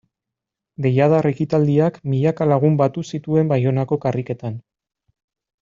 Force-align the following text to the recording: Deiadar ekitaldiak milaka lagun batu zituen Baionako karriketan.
Deiadar 0.85 1.27
ekitaldiak 1.31 2.01
milaka 2.13 2.49
lagun 2.53 2.81
batu 2.81 3.07
zituen 3.15 3.55
Baionako 3.55 4.03
karriketan. 4.07 4.61